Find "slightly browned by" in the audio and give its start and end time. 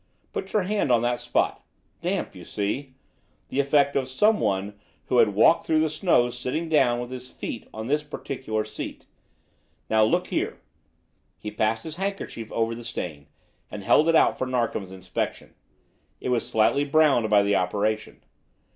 16.49-17.43